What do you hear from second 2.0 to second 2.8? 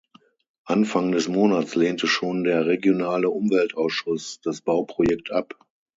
schon der